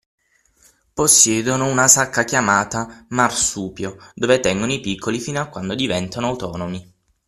[0.95, 6.91] possiedono una sacca chiamata “Marsupio” dove tengono i piccoli fino a quando diventano autonomi.